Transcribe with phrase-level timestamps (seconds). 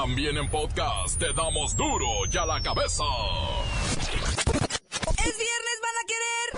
[0.00, 3.02] También en podcast te damos duro y a la cabeza.
[4.06, 6.48] ¿Es viernes, van a querer?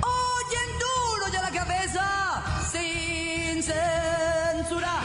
[0.00, 2.42] Oyen duro y a la cabeza,
[2.72, 5.02] sin censura.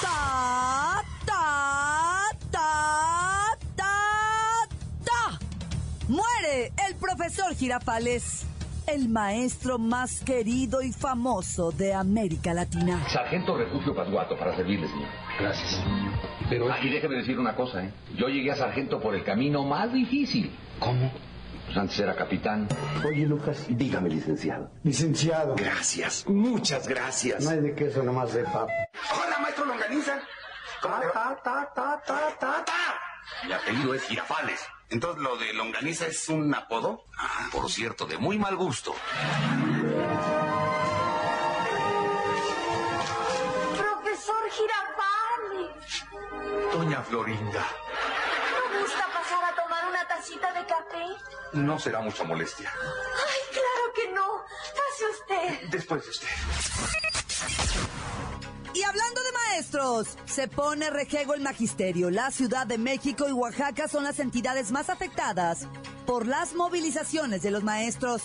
[0.00, 4.68] Ta, ta, ta, ta,
[5.04, 5.38] ta.
[6.08, 8.41] Muere el profesor Girafales,
[8.92, 13.02] el maestro más querido y famoso de América Latina.
[13.08, 15.08] Sargento Refugio Pasguato, para servirle, señor.
[15.40, 15.82] Gracias.
[16.50, 16.70] Pero...
[16.70, 17.92] Ah, y déjeme decir una cosa, ¿eh?
[18.16, 20.54] Yo llegué a sargento por el camino más difícil.
[20.78, 21.10] ¿Cómo?
[21.64, 22.68] Pues antes era capitán.
[23.06, 24.70] Oye, Lucas, dígame, licenciado.
[24.82, 25.54] Licenciado.
[25.56, 27.42] Gracias, muchas gracias.
[27.42, 28.68] No hay de queso, nomás de pap.
[28.68, 30.20] Hola, maestro Longaniza.
[30.82, 33.46] Ta, ta, ta, ta, ta, ta, ta.
[33.46, 34.60] Mi apellido es Girafales.
[34.92, 37.04] Entonces, ¿lo de Longaniza es un apodo?
[37.16, 38.94] Ah, por cierto, de muy mal gusto.
[43.76, 46.04] Profesor Girafales,
[46.72, 47.66] Doña Florinda,
[48.50, 51.06] ¿no gusta pasar a tomar una tacita de café?
[51.54, 52.70] no será mucha molestia.
[52.74, 54.44] Ay, claro que no.
[54.76, 55.68] Pase usted.
[55.70, 56.28] Después de usted.
[58.74, 62.10] Y hablando de maestros, se pone rejego el magisterio.
[62.10, 65.66] La Ciudad de México y Oaxaca son las entidades más afectadas
[66.06, 68.22] por las movilizaciones de los maestros.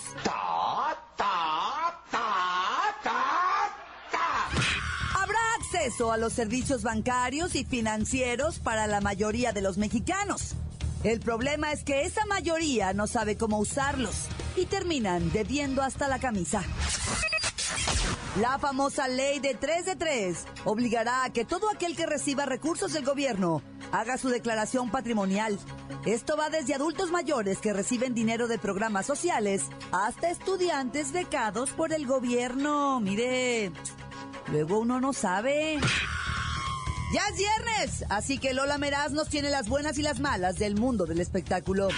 [5.14, 10.54] Habrá acceso a los servicios bancarios y financieros para la mayoría de los mexicanos.
[11.04, 14.26] El problema es que esa mayoría no sabe cómo usarlos
[14.56, 16.64] y terminan debiendo hasta la camisa.
[18.40, 22.92] La famosa ley de 3 de 3 obligará a que todo aquel que reciba recursos
[22.92, 25.58] del gobierno haga su declaración patrimonial.
[26.06, 31.92] Esto va desde adultos mayores que reciben dinero de programas sociales hasta estudiantes becados por
[31.92, 33.00] el gobierno.
[33.00, 33.72] Mire,
[34.52, 35.80] luego uno no sabe.
[37.10, 40.74] Ya es viernes, así que Lola Meraz nos tiene las buenas y las malas del
[40.74, 41.88] mundo del espectáculo.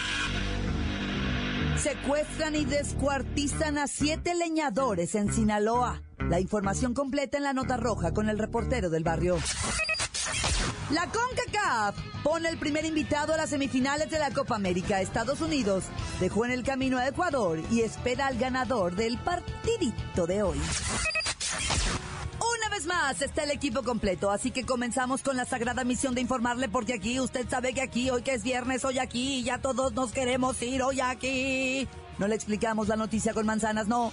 [1.82, 6.00] Secuestran y descuartizan a siete leñadores en Sinaloa.
[6.30, 9.36] La información completa en la nota roja con el reportero del barrio.
[10.90, 15.00] La CONCACAF pone el primer invitado a las semifinales de la Copa América.
[15.00, 15.86] Estados Unidos
[16.20, 20.58] dejó en el camino a Ecuador y espera al ganador del partidito de hoy.
[22.38, 26.20] Una vez más está el equipo completo, así que comenzamos con la sagrada misión de
[26.20, 29.92] informarle porque aquí usted sabe que aquí, hoy que es viernes, hoy aquí, ya todos
[29.94, 31.88] nos queremos ir hoy aquí.
[32.18, 34.12] No le explicamos la noticia con manzanas, no.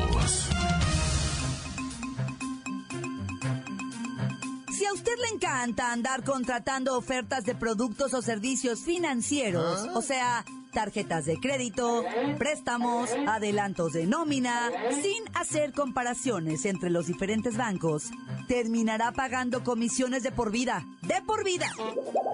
[4.91, 10.43] A usted le encanta andar contratando ofertas de productos o servicios financieros, o sea,
[10.73, 12.03] tarjetas de crédito,
[12.37, 14.69] préstamos, adelantos de nómina,
[15.01, 18.09] sin hacer comparaciones entre los diferentes bancos,
[18.47, 21.67] terminará pagando comisiones de por vida, de por vida,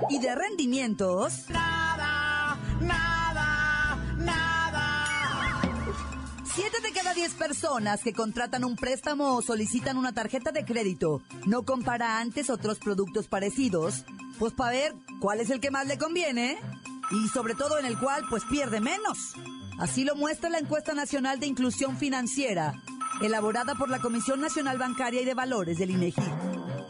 [0.09, 1.50] y de rendimientos.
[1.50, 3.16] Nada, nada,
[7.07, 12.19] cada diez personas que contratan un préstamo o solicitan una tarjeta de crédito no compara
[12.19, 14.03] antes otros productos parecidos,
[14.38, 16.57] pues para ver cuál es el que más le conviene
[17.12, 19.35] y sobre todo en el cual pues pierde menos.
[19.79, 22.73] Así lo muestra la encuesta nacional de inclusión financiera,
[23.22, 26.29] elaborada por la Comisión Nacional Bancaria y de Valores del INEGI.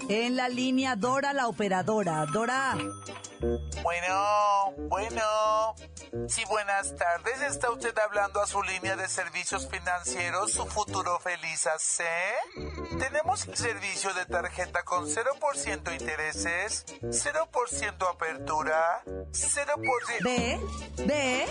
[0.09, 2.25] En la línea Dora la operadora.
[2.25, 2.75] Dora,
[3.84, 5.75] Bueno, bueno.
[6.28, 7.41] Sí, buenas tardes.
[7.41, 12.03] ¿Está usted hablando a su línea de servicios financieros, su futuro feliz AC?
[13.00, 20.23] Tenemos el servicio de tarjeta con 0% intereses, 0% apertura, 0%...
[20.23, 20.59] ve,
[21.05, 21.46] ve.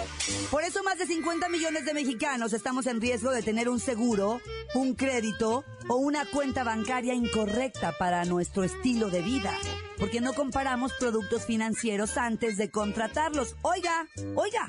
[0.51, 4.41] Por eso más de 50 millones de mexicanos estamos en riesgo de tener un seguro,
[4.75, 9.57] un crédito o una cuenta bancaria incorrecta para nuestro estilo de vida.
[9.99, 13.57] Porque no comparamos productos financieros antes de contratarlos.
[13.63, 14.46] Oiga, oiga.
[14.47, 14.69] Goya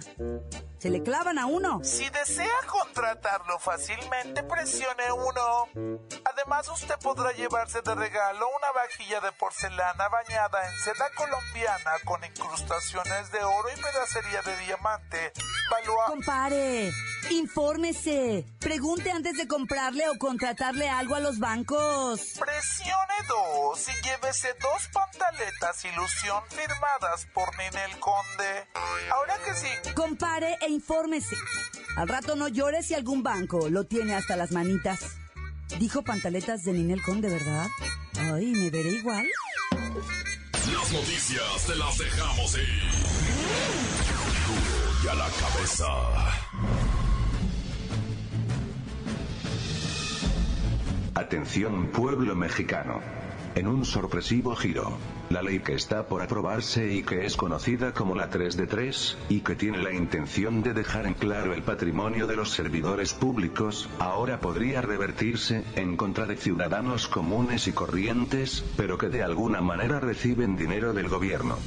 [0.77, 1.81] se le clavan a uno.
[1.83, 5.99] Si desea contratarlo fácilmente, presione uno.
[6.25, 12.23] Además, usted podrá llevarse de regalo una vajilla de porcelana bañada en seda colombiana con
[12.23, 15.31] incrustaciones de oro y pedacería de diamante.
[15.71, 16.91] Valua Compare,
[17.29, 18.45] infórmese.
[18.59, 22.19] Pregunte antes de comprarle o contratarle algo a los bancos.
[22.39, 28.67] Presione dos y llévese dos pantaletas ilusión firmadas por Ninel Conde.
[29.11, 31.35] Ahora que sí, Compare e infórmese.
[31.95, 35.17] Al rato no llores si algún banco lo tiene hasta las manitas.
[35.79, 37.67] Dijo pantaletas de Ninel Conde, ¿verdad?
[38.19, 39.25] Ay, ¿me veré igual?
[39.71, 42.83] Las noticias te las dejamos ir.
[44.47, 45.85] Duro y a la cabeza.
[51.15, 53.01] Atención pueblo mexicano.
[53.57, 54.99] En un sorpresivo giro,
[55.31, 59.17] la ley que está por aprobarse y que es conocida como la 3 de 3,
[59.29, 63.89] y que tiene la intención de dejar en claro el patrimonio de los servidores públicos,
[63.97, 69.99] ahora podría revertirse en contra de ciudadanos comunes y corrientes, pero que de alguna manera
[69.99, 71.57] reciben dinero del gobierno.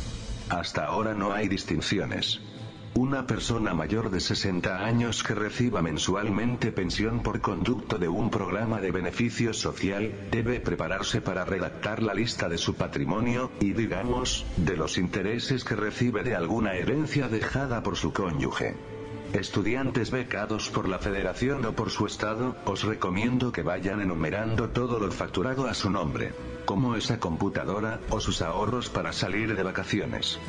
[0.49, 2.41] Hasta ahora no hay distinciones.
[2.95, 8.81] Una persona mayor de 60 años que reciba mensualmente pensión por conducto de un programa
[8.81, 14.77] de beneficio social, debe prepararse para redactar la lista de su patrimonio, y digamos, de
[14.77, 18.75] los intereses que recibe de alguna herencia dejada por su cónyuge.
[19.33, 24.99] Estudiantes becados por la federación o por su estado, os recomiendo que vayan enumerando todo
[24.99, 26.33] lo facturado a su nombre,
[26.65, 30.41] como esa computadora, o sus ahorros para salir de vacaciones.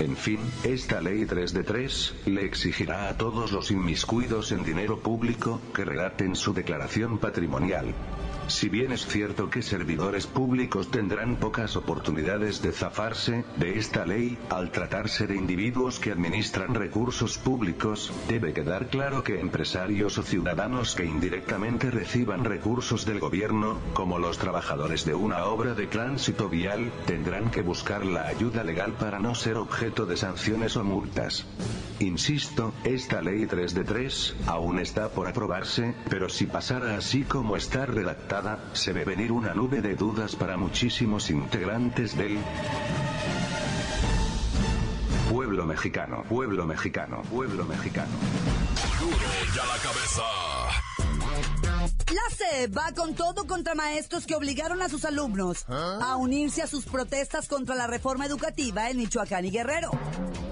[0.00, 4.98] En fin, esta ley 3 de 3, le exigirá a todos los inmiscuidos en dinero
[4.98, 7.94] público, que redacten su declaración patrimonial.
[8.46, 14.36] Si bien es cierto que servidores públicos tendrán pocas oportunidades de zafarse de esta ley,
[14.50, 20.94] al tratarse de individuos que administran recursos públicos, debe quedar claro que empresarios o ciudadanos
[20.94, 26.92] que indirectamente reciban recursos del gobierno, como los trabajadores de una obra de tránsito vial,
[27.06, 31.46] tendrán que buscar la ayuda legal para no ser objeto de sanciones o multas.
[31.98, 37.56] Insisto, esta ley 3 de 3 aún está por aprobarse, pero si pasara así como
[37.56, 38.33] está redactada,
[38.72, 42.36] se ve venir una nube de dudas para muchísimos integrantes del
[45.30, 48.10] pueblo mexicano, pueblo mexicano, pueblo mexicano.
[48.98, 49.16] Duro
[49.54, 50.22] la cabeza.
[52.08, 56.84] La va con todo contra maestros que obligaron a sus alumnos a unirse a sus
[56.86, 59.90] protestas contra la reforma educativa en Michoacán y Guerrero.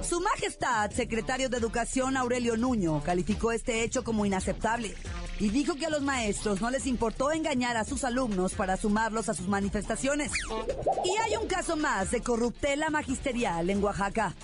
[0.02, 4.94] Su Majestad, secretario de Educación Aurelio Nuño, calificó este hecho como inaceptable
[5.38, 9.28] y dijo que a los maestros no les importó engañar a sus alumnos para sumarlos
[9.28, 10.32] a sus manifestaciones.
[11.04, 14.34] Y hay un caso más de corruptela magisterial en Oaxaca.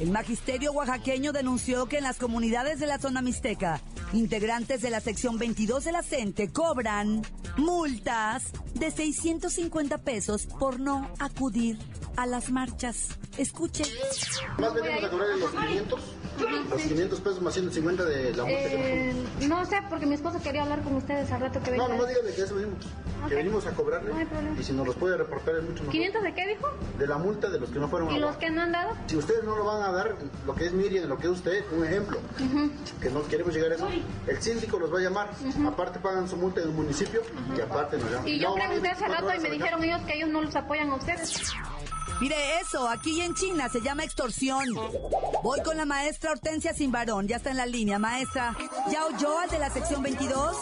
[0.00, 3.80] El magisterio oaxaqueño denunció que en las comunidades de la zona mixteca,
[4.12, 7.22] integrantes de la sección 22 de la CENTE cobran
[7.56, 8.44] multas
[8.74, 11.78] de 650 pesos por no acudir
[12.16, 13.08] a las marchas.
[13.38, 13.84] Escuche.
[14.58, 16.00] Más venimos a cobrar los 500,
[16.50, 19.14] los 500 pesos más 150 de la multa que Eh,
[19.48, 21.84] no sé, porque mi esposo quería hablar con ustedes al rato que venga.
[21.88, 22.84] No, nomás dígale que eso venimos.
[23.28, 24.10] Que venimos a cobrarle.
[24.10, 24.60] No hay problema.
[24.60, 25.94] y si nos los puede reportar es mucho mejor.
[25.94, 26.68] ¿500 de qué dijo?
[26.98, 28.96] De la multa de los que no fueron ¿Y a los que no han dado?
[29.06, 31.64] Si ustedes no lo van a dar, lo que es Miriam, lo que es usted,
[31.72, 32.18] un ejemplo,
[33.00, 33.88] que no queremos llegar a eso,
[34.26, 35.30] el síndico los va a llamar,
[35.66, 37.22] aparte pagan su multa en el municipio
[37.56, 38.28] y aparte nos llaman.
[38.28, 40.56] Y yo No, pregunté hace 24 rato y me dijeron ellos que ellos no los
[40.56, 41.52] apoyan a ustedes.
[42.20, 44.66] Mire eso, aquí en China se llama extorsión.
[45.42, 48.56] Voy con la maestra Hortensia Simbarón, ya está en la línea, maestra.
[48.90, 50.56] ¿Ya oyó al de la sección 22?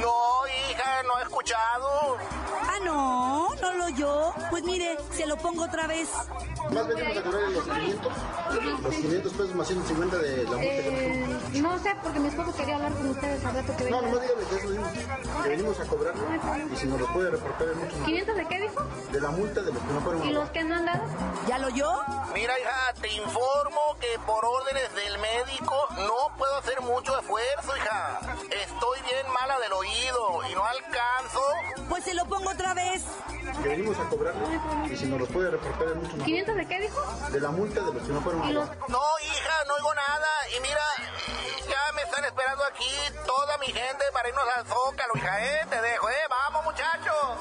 [0.00, 0.14] no,
[0.46, 2.16] hija, no he escuchado.
[2.62, 4.32] Ah, no, no lo oyó.
[4.50, 6.08] Pues mire, se lo pongo otra vez.
[6.70, 8.12] Más bien vamos a cobrar los 500,
[8.82, 12.76] los 500 pesos más 150 de la multa eh, No sé, porque mi esposo quería
[12.76, 13.96] hablar con ustedes al rato que venga.
[14.00, 14.92] No, nomás dígame que eso venimos,
[15.42, 17.98] que venimos a cobrar ah, y si nos lo puede reportar en muchos.
[17.98, 18.86] ¿500 de qué dijo?
[19.12, 20.26] De la multa de los que no fueron.
[20.26, 21.04] ¿Y los que no han dado?
[21.48, 22.00] ¿Ya lo yo?
[22.34, 28.20] Mira, hija, te informo que por órdenes del médico no puedo hacer mucho esfuerzo, hija.
[28.64, 31.40] Estoy bien mala del oído y no alcanzo.
[31.88, 33.04] Pues se lo pongo otra vez.
[33.62, 34.34] Que venimos a cobrar
[34.90, 37.00] y si nos los puede reportar en muchos de qué dijo?
[37.30, 38.40] De la multa de los que no fueron.
[38.42, 40.28] No, hija, no oigo nada.
[40.56, 40.80] Y mira,
[41.68, 42.90] ya me están esperando aquí
[43.26, 45.66] toda mi gente para irnos al Zócalo, hija, eh.
[45.68, 46.14] Te dejo, eh.
[46.28, 47.38] Vamos, muchachos.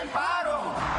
[0.00, 0.91] El paro.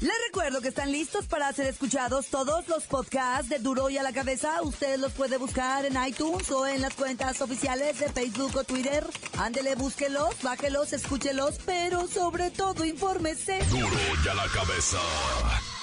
[0.01, 4.03] Les recuerdo que están listos para ser escuchados todos los podcasts de Duro y a
[4.03, 4.61] la Cabeza.
[4.61, 9.05] Ustedes los puede buscar en iTunes o en las cuentas oficiales de Facebook o Twitter.
[9.37, 13.59] Ándele, búsquelos, bájelos, escúchelos, pero sobre todo infórmese.
[13.69, 13.89] Duro
[14.23, 14.99] y a la cabeza.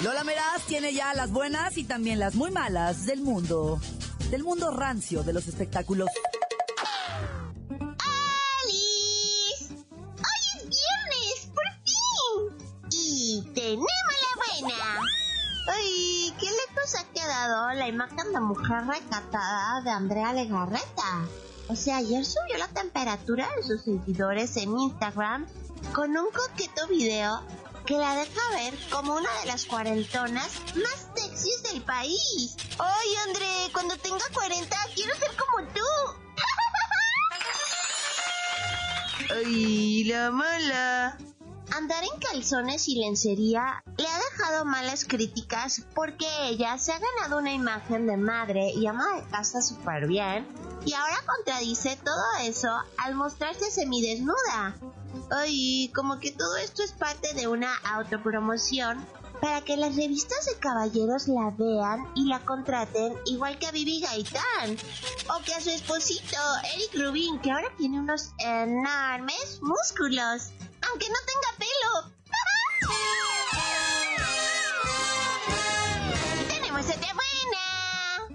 [0.01, 3.79] Lola Meraz tiene ya las buenas y también las muy malas del mundo.
[4.31, 6.09] Del mundo rancio de los espectáculos.
[16.87, 21.27] ¡Qué lejos ha quedado la imagen de mujer recatada de Andrea Legarreta!
[21.69, 25.47] O sea, ayer subió la temperatura de sus seguidores en Instagram
[25.93, 27.43] con un coqueto video
[27.87, 32.57] que la deja ver como una de las cuarentonas más sexys del país.
[32.79, 33.73] ¡Ay, André!
[33.73, 35.81] Cuando tenga 40 quiero ser como tú.
[39.35, 41.19] ¡Ay, la mala!
[41.77, 47.39] Andar en calzones y lencería le ha dejado malas críticas porque ella se ha ganado
[47.39, 50.49] una imagen de madre y ama de casa súper bien
[50.87, 54.75] y ahora contradice todo eso al mostrarse semidesnuda.
[55.31, 59.05] Ay, como que todo esto es parte de una autopromoción
[59.43, 64.01] para que las revistas de caballeros la vean y la contraten igual que a Bibi
[64.01, 64.79] Gaitán
[65.29, 66.39] o que a su esposito
[66.75, 70.53] Eric Rubin que ahora tiene unos enormes músculos
[70.89, 71.56] aunque no tenga
[76.89, 78.29] Otra buena.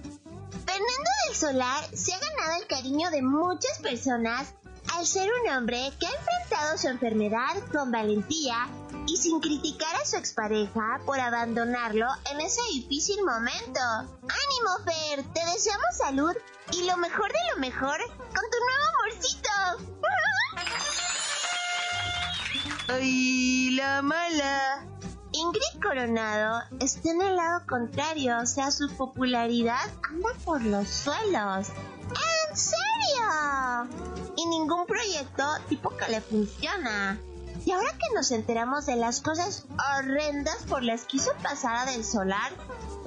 [0.66, 4.54] Fernando del Solar se ha ganado el cariño de muchas personas
[4.94, 8.68] al ser un hombre que ha enfrentado su enfermedad con valentía
[9.08, 13.80] y sin criticar a su expareja por abandonarlo en ese difícil momento.
[13.80, 15.24] ¡Ánimo, Fer!
[15.34, 16.36] Te deseamos salud
[16.74, 19.50] y lo mejor de lo mejor con tu nuevo amorcito.
[22.90, 24.88] ¡Ay, la mala!
[25.42, 31.70] Ingrid Coronado está en el lado contrario, o sea, su popularidad anda por los suelos.
[32.50, 33.90] ¿En serio?
[34.38, 37.20] Y ningún proyecto tipo que le funciona.
[37.66, 39.66] Y ahora que nos enteramos de las cosas
[39.98, 42.52] horrendas por las que hizo pasar a del solar,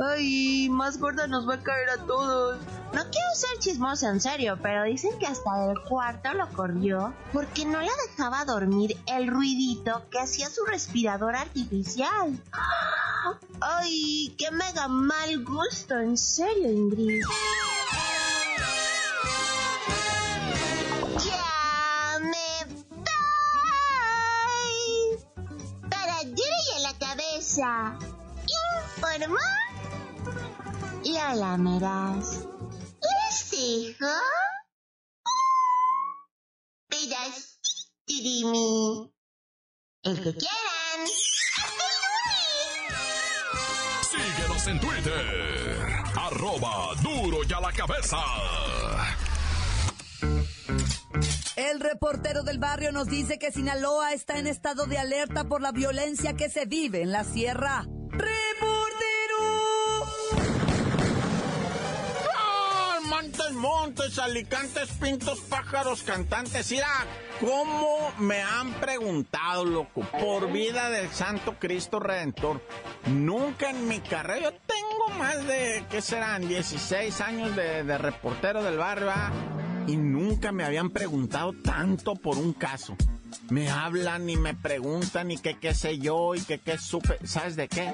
[0.01, 2.59] ay, más gorda nos va a caer a todos.
[2.95, 7.65] No quiero ser chismosa en serio, pero dicen que hasta del cuarto lo corrió porque
[7.65, 12.41] no la dejaba dormir el ruidito que hacía su respirador artificial.
[13.61, 17.25] Ay, qué mega mal gusto, en serio, Ingrid.
[21.19, 23.09] Ya me voy.
[25.91, 27.99] Para Duro y a la cabeza.
[28.97, 29.37] Informó
[31.05, 32.47] Lola Meraz.
[33.65, 34.15] Dejo
[36.87, 39.11] pedacito de mí.
[40.03, 41.09] El que quieran.
[44.03, 45.89] Síguenos en Twitter.
[46.15, 48.19] Arroba duro y a la cabeza.
[51.57, 55.73] El reportero del barrio nos dice que Sinaloa está en estado de alerta por la
[55.73, 57.87] violencia que se vive en la sierra.
[63.55, 66.71] Montes, alicantes, pintos, pájaros, cantantes.
[66.71, 66.89] Mira,
[67.41, 70.03] ¿cómo me han preguntado, loco?
[70.21, 72.61] Por vida del Santo Cristo Redentor.
[73.07, 76.47] Nunca en mi carrera, yo tengo más de, ¿qué serán?
[76.47, 79.33] 16 años de, de reportero del barrio, ¿ah?
[79.87, 82.97] Y nunca me habían preguntado tanto por un caso
[83.51, 87.19] me hablan y me preguntan y que qué sé yo y que qué supe.
[87.25, 87.93] ¿Sabes de qué?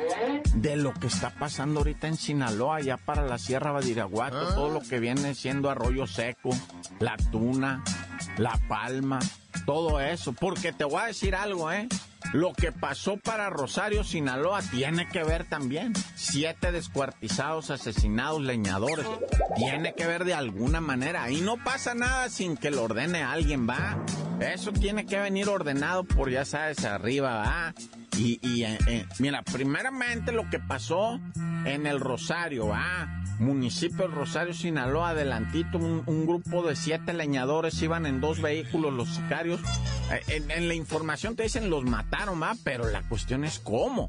[0.54, 4.80] De lo que está pasando ahorita en Sinaloa, allá para la Sierra Badiraguato, todo lo
[4.80, 6.50] que viene siendo arroyo seco,
[6.98, 7.82] la tuna,
[8.36, 9.18] la palma,
[9.66, 10.32] todo eso.
[10.32, 11.88] Porque te voy a decir algo, ¿eh?
[12.32, 15.92] Lo que pasó para Rosario, Sinaloa, tiene que ver también.
[16.14, 19.06] Siete descuartizados, asesinados, leñadores.
[19.56, 21.30] Tiene que ver de alguna manera.
[21.30, 24.04] Y no pasa nada sin que lo ordene alguien, va.
[24.40, 27.74] Eso tiene que venir ordenado por, ya sabes, arriba, va.
[28.16, 31.18] Y, eh, eh, mira, primeramente lo que pasó
[31.64, 38.06] en el Rosario, va municipio del Rosario, Sinaloa, adelantito, un, grupo de siete leñadores iban
[38.06, 39.60] en dos vehículos los sicarios.
[40.10, 42.56] Eh, en, la información te dicen los mataron, ¿va?
[42.64, 44.08] Pero la cuestión es cómo.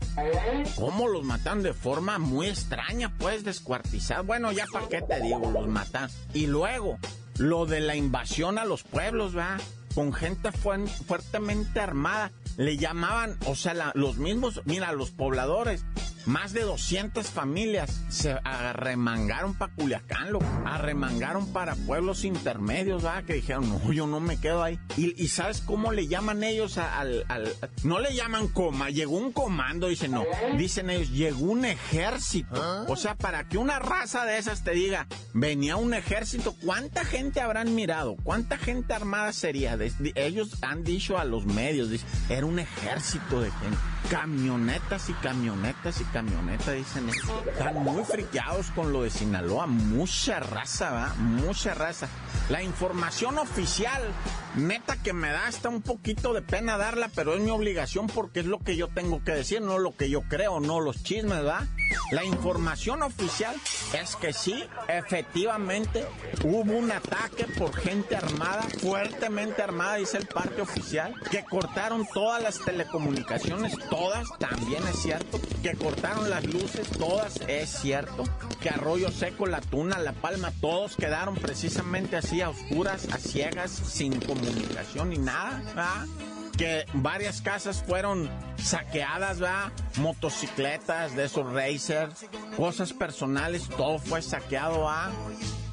[0.76, 1.64] ¿Cómo los mataron?
[1.64, 4.24] De forma muy extraña, pues, descuartizar.
[4.24, 6.10] Bueno, ya para qué te digo, los matan.
[6.34, 6.98] Y luego,
[7.38, 9.58] lo de la invasión a los pueblos, ¿va?
[9.94, 12.32] Con gente fuertemente armada.
[12.58, 15.86] Le llamaban, o sea, los mismos, mira, los pobladores
[16.26, 23.24] más de 200 familias se arremangaron para Culiacán, lo arremangaron para pueblos intermedios, ¿verdad?
[23.24, 24.80] Que dijeron, no, yo no me quedo ahí.
[24.98, 27.26] Y, ¿sabes cómo le llaman ellos al,
[27.84, 30.24] No le llaman coma, llegó un comando, dicen, no.
[30.58, 32.62] Dicen ellos, llegó un ejército.
[32.62, 32.86] ¿Ah?
[32.88, 37.42] O sea, para que una raza de esas te diga, venía un ejército, ¿cuánta gente
[37.42, 38.16] habrán mirado?
[38.24, 39.78] ¿Cuánta gente armada sería?
[40.16, 41.90] ellos han dicho a los medios,
[42.30, 43.78] era un ejército de gente.
[44.10, 47.10] Camionetas y camionetas y camioneta, dicen.
[47.10, 49.68] Están muy friqueados con lo de Sinaloa.
[49.68, 51.14] Mucha raza, ¿va?
[51.18, 52.08] Mucha raza.
[52.50, 54.02] La información oficial,
[54.56, 58.42] neta que me da hasta un poquito de pena darla, pero es mi obligación porque
[58.42, 61.46] es lo que yo tengo que decir, no lo que yo creo, no los chismes,
[61.46, 61.68] ¿va?
[62.12, 63.56] La información oficial
[63.94, 66.06] es que sí, efectivamente,
[66.44, 72.42] hubo un ataque por gente armada, fuertemente armada, dice el parte oficial, que cortaron todas
[72.42, 78.24] las telecomunicaciones, todas, también es cierto, que cortaron las luces, todas, es cierto,
[78.62, 83.72] que Arroyo Seco, La Tuna, La Palma, todos quedaron precisamente así a oscuras, a ciegas,
[83.72, 84.41] sin comunicación
[85.06, 86.06] ni nada, ¿va?
[86.58, 89.72] que varias casas fueron saqueadas, ¿va?
[89.98, 92.26] Motocicletas de esos racers,
[92.56, 95.12] cosas personales, todo fue saqueado, ¿va?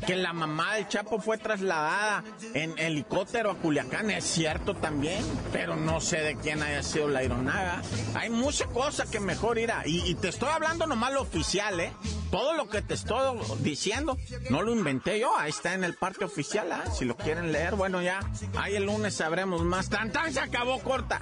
[0.08, 5.76] Que la mamá del Chapo fue trasladada en helicóptero a Culiacán, es cierto también, pero
[5.76, 7.86] no sé de quién haya sido la aeronave.
[8.14, 9.82] Hay mucha cosa que mejor irá.
[9.84, 11.92] Y, y, te estoy hablando nomás lo oficial, ¿eh?
[12.30, 14.16] Todo lo que te estoy diciendo,
[14.48, 16.90] no lo inventé yo, ahí está en el parte oficial, ¿eh?
[16.96, 18.20] Si lo quieren leer, bueno, ya,
[18.56, 19.90] ahí el lunes sabremos más.
[19.90, 20.32] ¡Tan, tan!
[20.32, 21.20] Se acabó corta.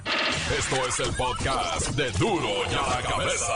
[0.57, 3.53] Esto es el podcast de Duro y a la Cabeza.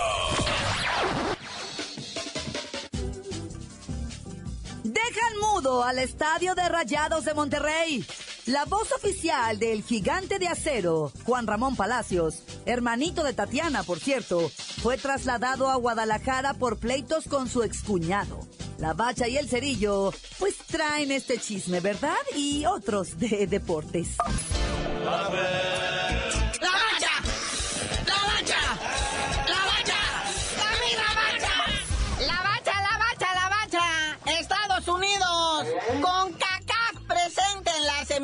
[4.84, 8.04] Dejan mudo al estadio de Rayados de Monterrey.
[8.48, 14.50] La voz oficial del gigante de acero, Juan Ramón Palacios, hermanito de Tatiana, por cierto,
[14.82, 18.40] fue trasladado a Guadalajara por pleitos con su excuñado.
[18.80, 22.18] La bacha y el cerillo, pues traen este chisme, ¿verdad?
[22.36, 24.18] Y otros de deportes.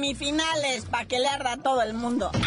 [0.08, 2.32] Semifinales para que le arda todo el mundo.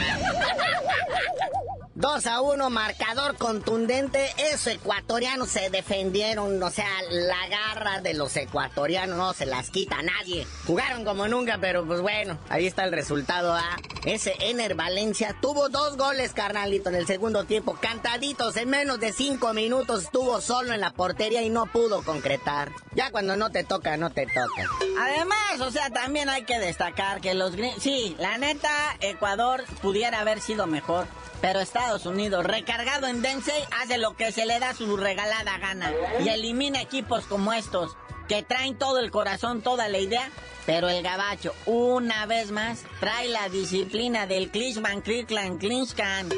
[2.01, 4.31] 2 a 1, marcador contundente.
[4.39, 6.63] Esos ecuatorianos se defendieron.
[6.63, 10.47] O sea, la garra de los ecuatorianos no se las quita nadie.
[10.67, 13.53] Jugaron como nunca, pero pues bueno, ahí está el resultado.
[13.53, 13.77] ¿ah?
[14.05, 17.77] Ese Ener Valencia tuvo dos goles, carnalito, en el segundo tiempo.
[17.81, 22.73] Cantaditos, en menos de cinco minutos estuvo solo en la portería y no pudo concretar.
[22.95, 24.69] Ya cuando no te toca, no te toca.
[24.99, 27.53] Además, o sea, también hay que destacar que los...
[27.79, 31.07] Sí, la neta, Ecuador pudiera haber sido mejor.
[31.41, 35.91] Pero Estados Unidos, recargado en Densei, hace lo que se le da su regalada gana
[36.23, 37.97] y elimina equipos como estos,
[38.31, 40.31] que traen todo el corazón, toda la idea,
[40.65, 46.29] pero el gabacho, una vez más, trae la disciplina del Klishman, Kirkland, Klinchkan.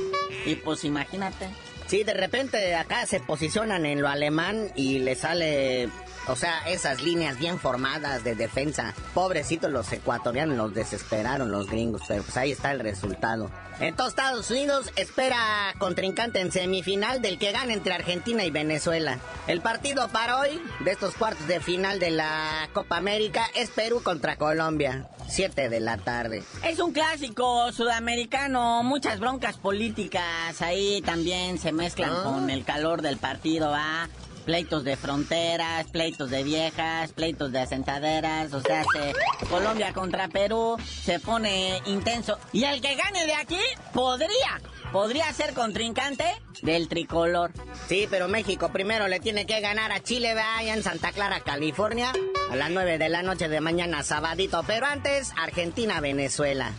[0.46, 1.50] Y pues imagínate.
[1.88, 5.90] Sí, de repente acá se posicionan en lo alemán y le sale
[6.28, 8.94] o sea, esas líneas bien formadas de defensa.
[9.14, 13.50] Pobrecitos los ecuatorianos, los desesperaron los gringos, pero pues ahí está el resultado.
[13.80, 19.18] Entonces Estados Unidos espera contrincante en semifinal del que gane entre Argentina y Venezuela.
[19.48, 24.00] El partido para hoy de estos cuartos de final de la Copa América es Perú
[24.02, 25.08] contra Colombia.
[25.28, 26.42] 7 de la tarde.
[26.62, 32.22] Es un clásico sudamericano, muchas broncas políticas ahí también se mezclan Ah.
[32.24, 34.08] con el calor del partido, ¿va?
[34.44, 40.76] Pleitos de fronteras, pleitos de viejas, pleitos de asentaderas, o sea, se- Colombia contra Perú
[41.04, 42.38] se pone intenso.
[42.52, 43.58] Y el que gane de aquí
[43.92, 44.60] podría,
[44.92, 46.24] podría ser contrincante
[46.62, 47.52] del tricolor.
[47.88, 50.58] Sí, pero México primero le tiene que ganar a Chile, ¿va?
[50.58, 52.12] allá en Santa Clara, California,
[52.50, 54.62] a las 9 de la noche de mañana, sabadito.
[54.66, 56.72] Pero antes, Argentina-Venezuela.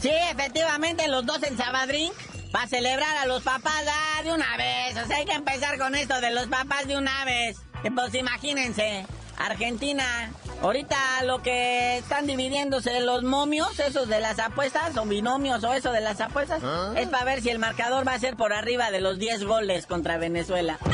[0.00, 2.10] Sí, efectivamente, los dos en Sabadrín.
[2.52, 4.96] Para celebrar a los papás ah, de una vez.
[4.96, 7.58] O sea, hay que empezar con esto de los papás de una vez.
[7.94, 9.06] Pues imagínense,
[9.38, 15.72] Argentina, ahorita lo que están dividiéndose los momios, esos de las apuestas, o binomios o
[15.72, 16.62] eso de las apuestas,
[16.96, 19.86] es para ver si el marcador va a ser por arriba de los 10 goles
[19.86, 20.78] contra Venezuela.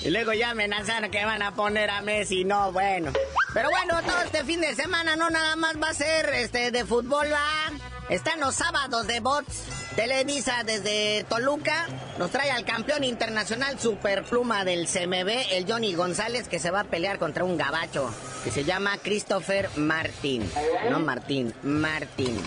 [0.00, 3.12] Y luego ya amenazaron que van a poner a Messi, no, bueno.
[3.52, 6.84] Pero bueno, todo este fin de semana no nada más va a ser este de
[6.84, 7.77] fútbol, va.
[8.08, 9.64] Están los sábados de bots.
[9.94, 11.86] Televisa desde Toluca
[12.18, 16.84] nos trae al campeón internacional superpluma del CMB, el Johnny González, que se va a
[16.84, 18.08] pelear contra un gabacho
[18.44, 20.50] que se llama Christopher Martín.
[20.90, 22.40] No Martín, Martín.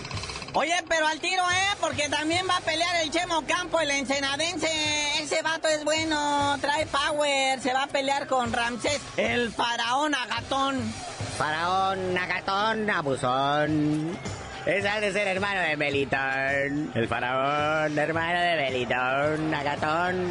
[0.54, 1.76] Oye, pero al tiro, ¿eh?
[1.80, 4.68] Porque también va a pelear el Chemo Campo, el ensenadense.
[5.22, 7.60] Ese vato es bueno, trae power.
[7.60, 10.92] Se va a pelear con Ramsés, el faraón agatón.
[11.38, 14.18] Faraón agatón abusón.
[14.66, 16.92] Ese ha de ser hermano de Melitón.
[16.94, 20.30] El faraón, hermano de Melitón, agatón.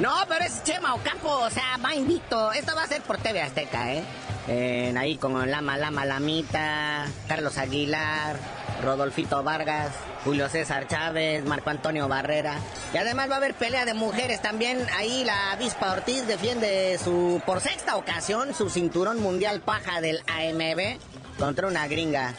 [0.00, 2.52] No, pero es Chema Ocampo, o sea, va invicto.
[2.52, 4.02] Esto va a ser por TV Azteca, ¿eh?
[4.48, 8.36] En- ahí con Lama Lama Lamita, Carlos Aguilar,
[8.82, 9.92] Rodolfito Vargas,
[10.24, 12.58] Julio César Chávez, Marco Antonio Barrera.
[12.92, 14.86] Y además va a haber pelea de mujeres también.
[14.96, 20.98] Ahí la avispa Ortiz defiende su, por sexta ocasión, su cinturón mundial paja del AMB
[21.38, 22.34] contra una gringa,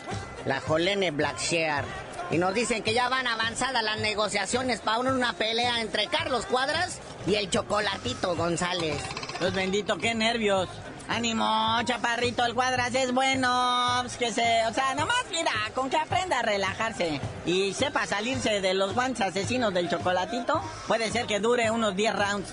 [0.45, 1.83] la Jolene Blackshear.
[2.31, 6.99] Y nos dicen que ya van avanzadas las negociaciones para una pelea entre Carlos Cuadras
[7.27, 9.01] y el Chocolatito González.
[9.39, 10.67] Pues bendito, qué nervios.
[11.07, 13.99] Ánimo, chaparrito, el Cuadras es bueno.
[14.01, 18.59] pues que se, o sea, nomás mira, con que aprenda a relajarse y sepa salirse
[18.61, 22.49] de los guantes asesinos del chocolatito, puede ser que dure unos 10 rounds.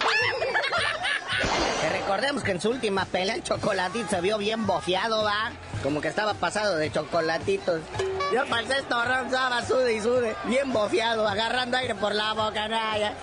[1.90, 5.50] Recordemos que en su última pelea el chocolatito se vio bien bofeado, va.
[5.82, 7.80] Como que estaba pasado de chocolatitos.
[8.32, 12.34] Yo para el sexto round estaba sude y sude, bien bofeado, agarrando aire por la
[12.34, 13.14] boca, naya.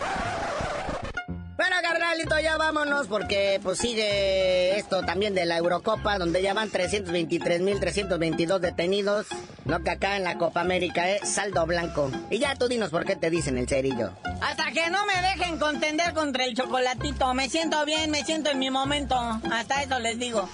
[1.60, 6.72] Bueno, carnalito, ya vámonos porque pues sigue esto también de la Eurocopa, donde ya van
[6.72, 9.28] 323.322 detenidos.
[9.66, 12.10] No que acá en la Copa América es saldo blanco.
[12.30, 14.14] Y ya tú dinos por qué te dicen el cerillo.
[14.40, 17.34] Hasta que no me dejen contender contra el chocolatito.
[17.34, 19.18] Me siento bien, me siento en mi momento.
[19.52, 20.48] Hasta eso les digo.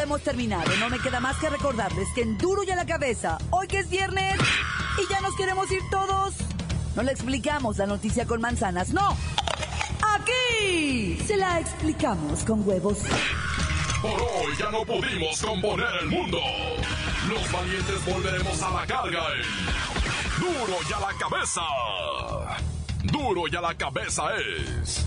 [0.00, 0.70] hemos terminado.
[0.78, 3.78] No me queda más que recordarles que en duro y a la cabeza, hoy que
[3.78, 4.38] es viernes
[4.98, 6.34] y ya nos queremos ir todos.
[6.94, 9.16] No le explicamos la noticia con manzanas, no.
[10.14, 12.98] Aquí se la explicamos con huevos.
[14.00, 16.38] Por hoy ya no pudimos componer el mundo.
[17.28, 21.62] Los valientes volveremos a la carga en Duro y a la cabeza.
[23.04, 25.06] Duro y a la cabeza es